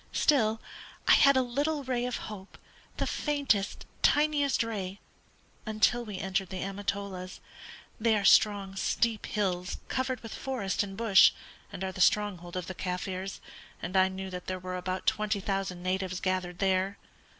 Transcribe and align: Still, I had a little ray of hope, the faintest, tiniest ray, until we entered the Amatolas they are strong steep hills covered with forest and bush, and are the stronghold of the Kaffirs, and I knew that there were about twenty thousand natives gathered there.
Still, 0.13 0.59
I 1.07 1.11
had 1.11 1.37
a 1.37 1.43
little 1.43 1.83
ray 1.83 2.07
of 2.07 2.17
hope, 2.25 2.57
the 2.97 3.05
faintest, 3.05 3.85
tiniest 4.01 4.63
ray, 4.63 4.99
until 5.63 6.03
we 6.03 6.17
entered 6.17 6.49
the 6.49 6.63
Amatolas 6.63 7.39
they 7.99 8.17
are 8.17 8.25
strong 8.25 8.75
steep 8.75 9.27
hills 9.27 9.77
covered 9.89 10.21
with 10.23 10.33
forest 10.33 10.81
and 10.81 10.97
bush, 10.97 11.33
and 11.71 11.83
are 11.83 11.91
the 11.91 12.01
stronghold 12.01 12.57
of 12.57 12.65
the 12.65 12.73
Kaffirs, 12.73 13.41
and 13.79 13.95
I 13.95 14.07
knew 14.07 14.31
that 14.31 14.47
there 14.47 14.57
were 14.57 14.75
about 14.75 15.05
twenty 15.05 15.39
thousand 15.39 15.83
natives 15.83 16.19
gathered 16.19 16.57
there. 16.57 16.97